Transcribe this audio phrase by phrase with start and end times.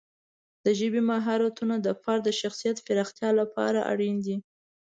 [0.65, 4.37] د ژبې مهارتونه د فرد د شخصیت پراختیا لپاره اړین دي.